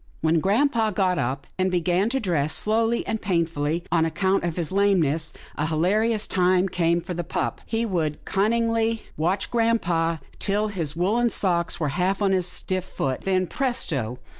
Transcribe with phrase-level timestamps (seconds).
[0.21, 4.71] When grampa got up, and began to dress slowly and painfully, on account of his
[4.71, 7.61] lameness, a hila rious time came for the pup.
[7.67, 9.29] He would cunningly 118 MORE
[9.73, 12.85] ABOUT THE PUP 119 watch grampa till his woollen sock was half on his stiff
[12.85, 14.17] foot, then, presto!